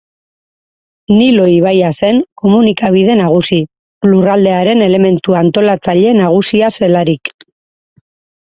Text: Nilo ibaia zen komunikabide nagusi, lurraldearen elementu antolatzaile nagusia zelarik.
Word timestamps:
Nilo 1.17 1.43
ibaia 1.57 1.91
zen 2.07 2.21
komunikabide 2.41 3.17
nagusi, 3.21 3.59
lurraldearen 4.13 4.83
elementu 4.89 5.39
antolatzaile 5.43 6.15
nagusia 6.23 6.73
zelarik. 6.81 7.35